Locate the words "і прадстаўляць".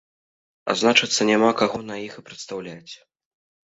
2.19-2.93